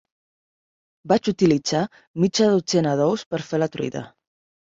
Vaig 1.11 1.29
utilitzar 1.31 1.83
mitja 2.23 2.47
dotzena 2.53 2.93
d'ous 3.01 3.27
per 3.35 3.43
fer 3.51 3.63
la 3.65 3.71
truita. 3.79 4.05